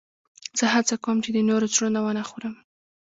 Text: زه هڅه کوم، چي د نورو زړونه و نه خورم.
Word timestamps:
زه 0.57 0.65
هڅه 0.73 0.95
کوم، 1.03 1.17
چي 1.23 1.29
د 1.33 1.37
نورو 1.49 1.65
زړونه 1.73 1.99
و 2.01 2.07
نه 2.17 2.23
خورم. 2.29 2.55